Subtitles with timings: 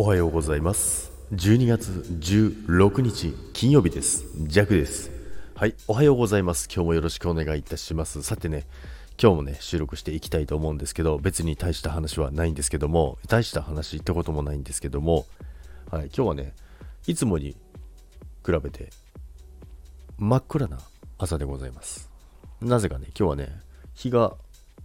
[0.00, 1.10] おはようございます。
[1.32, 4.26] 12月16日金曜日です。
[4.36, 5.10] ジャクです。
[5.56, 6.68] はいおはようございます。
[6.72, 8.22] 今日もよろしくお願いいたします。
[8.22, 8.68] さてね
[9.20, 15.26] 今日もね収録していきたいと思うんですけど別に大した話はないんですけども大した話ってこともないんですけども
[15.90, 16.54] はい今日はね
[17.08, 17.56] いつもに
[18.46, 18.90] 比べて
[20.16, 20.78] 真っ暗な
[21.18, 22.08] 朝でございます。
[22.60, 23.48] なぜかね今日はね
[23.94, 24.36] 日が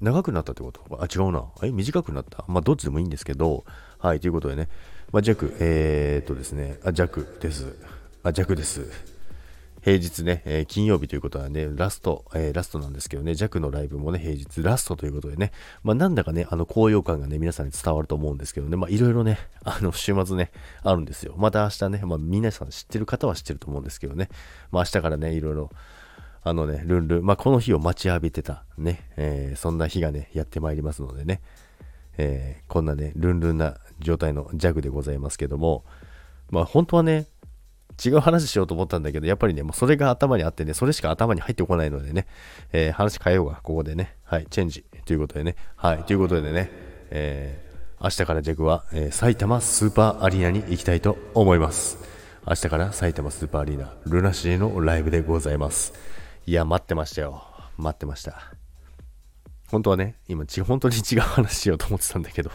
[0.01, 0.81] 長くなったってこと？
[0.99, 1.45] あ、違うな。
[1.61, 2.43] え、短くなった？
[2.49, 3.63] まあ、どっちでもいいんですけど、
[3.99, 4.67] はい、ということでね、
[5.13, 7.75] まあ、弱、えー、っとですね、あ、弱です。
[8.23, 8.89] あ、弱です。
[9.83, 15.51] 平日ね、えー、金曜日ということはね、ラスト、えー、ラストなんですけどね、弱のライブもね、平日ラストということでね、
[15.83, 21.35] まあ、なんだかね、あの、高揚感がね、皆さんに伝わると思うんですけどね、まあ、いろいろね、あの、週末ね、あるんですよ。
[21.37, 24.29] また明日ね、まあ、皆さん知ってる方は知ってると思うんですけどね、
[24.71, 25.69] まあ、明日からね、いろいろ、
[26.41, 31.39] あのね、ルンルン、まあ、この日を待ちわびてた、ね、えー、そんな日がね、やってまいりますのでね、
[32.17, 35.83] えー、こんなね、ルンルンな状態のジャグでございますけども、
[36.51, 37.25] まあ、本当はね、
[38.03, 42.27] 違う話しようと思ったんだけど、やっぱりね、もうそれが頭にあってね、それしか頭に入ってこないのでね、
[42.71, 46.69] えー、話変えようが、ここでね、はい、チェンジということでね、はい、ということでね、
[47.11, 51.97] えー、明日からジャグは、えー、埼玉スーパーアリーナに行きたいと思います。
[52.47, 55.93] 明日から埼玉スーパーアリーナ、ルナシーのライブでございます。
[56.45, 57.43] いや、待ってましたよ。
[57.77, 58.53] 待ってました。
[59.69, 62.51] 本当はね、今、本当に違う話しようと思ってたんだけど、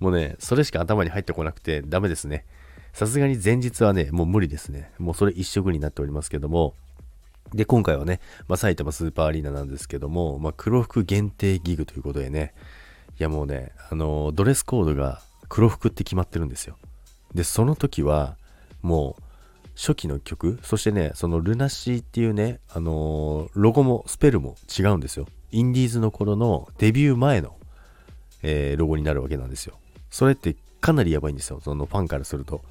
[0.00, 2.44] もうね、それしか頭に入ってこなくてダメですね。
[2.92, 4.90] さすがに前日はね、もう無理ですね。
[4.98, 6.74] もうそれ一色になっておりますけども、
[7.54, 12.52] で、今回はね、まあ、埼玉スーパーアリーナなんですけども、まあ、黒服限定ギグということでね、
[13.18, 16.76] いやもうね、あのー、ドレスコードが黒服って決まってるんですよ。
[17.34, 18.36] で、その時は、
[18.82, 19.22] もう、
[19.74, 25.26] 初期の曲、そしてね、そのルナシーっていうね、あのー、ロゴもスペルも違うんですよ。
[25.50, 27.56] インディーズの頃のデビュー前の、
[28.42, 29.78] えー、ロゴになるわけなんですよ。
[30.10, 31.60] それってかなりやばいんですよ。
[31.62, 32.62] そのファンからすると。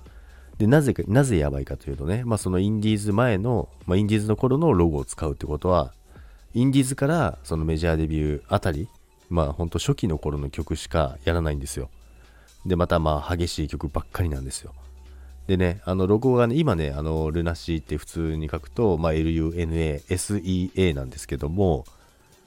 [0.57, 5.93] で、なぜか、なぜやばいかというとね、まあそのインディーズ前の、まあインディーズの頃のロゴを使うってことは、
[6.53, 8.87] インディーズからそのメジャーデビューあたり、
[9.29, 11.89] まあほんと初期の頃の曲しかやらないんですよ。
[12.65, 14.73] で、またまあ激しい曲ばっかりなんですよ。
[15.47, 21.85] でね、あのロゴがね、今ね、あのルナシーって普通に書くと、まあ、LUNA、SEA なんですけども、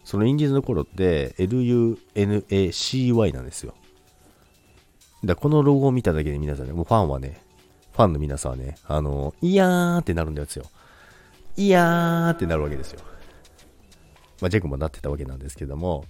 [0.05, 3.75] そのインディーズの頃って LUNACY なんですよ。
[5.25, 7.41] だこのロゴを見ただけで皆さんね、もうファンはね、
[7.93, 10.65] ファンの皆さんはね、あの、いやーってなるんですよ。
[11.57, 13.01] いやーってなるわけですよ。
[14.41, 16.05] まあ、ジェクもなってたわけなんですけども、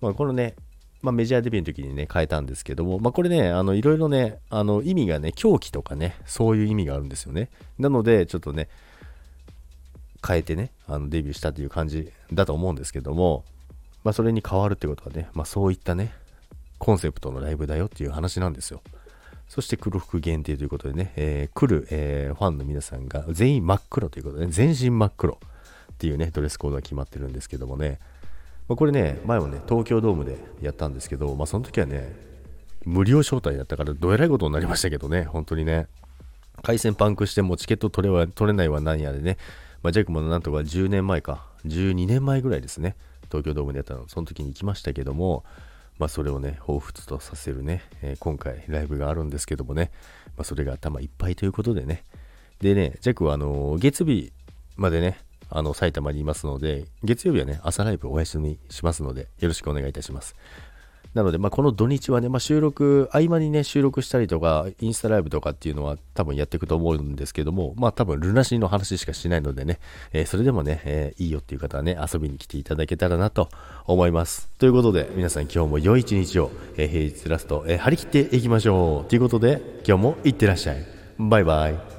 [0.00, 0.54] まあ、このね、
[1.02, 7.50] まあ、メジャーデビューの時にね、変えたんですけども、まあ、これね、あの、いろいろね、あの、意味がね、狂気とかね、そういう意味があるんですよね。
[7.78, 8.68] なので、ちょっとね、
[10.26, 13.44] 変えてね、あのデビューしたという感じだと思うんですけども、
[14.02, 16.14] まあ、それに変わるってことはね、まあ、そういったね、
[16.84, 18.82] コンセプトのライブだよっていう話なんですよ。
[19.48, 25.38] そして黒服限定ということでね、えー、来る、えー、ファンの皆さんが全員真っ黒ということでね、全身真っ黒
[25.94, 28.00] っていうね、ドレスコードが決まってるんですけどもね、
[28.68, 32.14] まあ、これね、前もね、東京ドームでやったんですけど、まあ、その時はね、
[32.84, 35.86] 無料招待だったから、どえらいことになりましたけどね、本当にね、
[36.62, 39.38] 回線パンクしてもチケット取れは取れないは何やでね、
[39.82, 42.94] まあ、ジャックもなんとか10年前か、12年前ぐらいですね、
[43.30, 45.44] 東京ドームでやったの、その時に行きましたけども、
[45.98, 49.90] まあ、それをね、彷彿とさせるね、えー、今回ライブがあるんですけどもね、
[50.36, 52.04] まあ、それが頭いっぱいということでね、
[52.60, 54.32] でね、ジャックはあのー、月日
[54.76, 55.18] までね、
[55.50, 60.34] あの、埼玉にいますので、月曜日はね、朝ライブお休みしますので、よろしくお願いいたします。
[61.14, 69.78] なので、まあ、この土日はね、まあ、収録、合間にね、収録したりとか、インスタライブとかっていうのは多分やっていくと思うんですけども、まあ、多分、ルナシーの話しかしないのでね、
[70.12, 73.48] えー、それでもね、えー、いいよっていう方はね、遊びに来ていただけたらなと
[73.86, 74.48] 思います。
[74.58, 79.08] ということで、皆さん今日も良い一日を、えー、平日ラスト、え張り切っていきましょう。
[79.08, 80.84] ということで、今日もいってらっしゃい。
[81.18, 81.93] バイバイ。